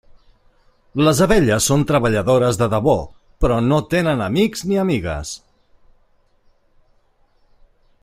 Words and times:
Les 1.07 1.19
abelles 1.25 1.67
són 1.71 1.83
treballadores 1.91 2.57
de 2.61 2.69
debò, 2.73 2.95
però 3.45 3.61
no 3.69 3.79
tenen 3.95 4.25
amics 4.31 4.67
ni 4.71 4.83
amigues. 4.85 5.39